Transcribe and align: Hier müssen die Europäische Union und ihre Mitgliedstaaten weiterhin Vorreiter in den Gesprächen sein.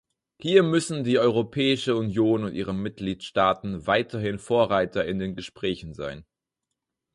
Hier 0.39 0.63
müssen 0.63 1.03
die 1.03 1.19
Europäische 1.19 1.95
Union 1.95 2.43
und 2.43 2.55
ihre 2.55 2.73
Mitgliedstaaten 2.73 3.85
weiterhin 3.85 4.39
Vorreiter 4.39 5.05
in 5.05 5.19
den 5.19 5.35
Gesprächen 5.35 5.93
sein. 5.93 6.25